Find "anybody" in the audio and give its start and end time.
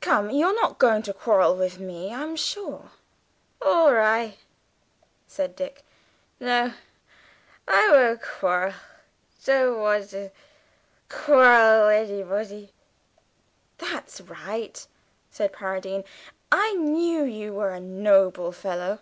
11.90-12.72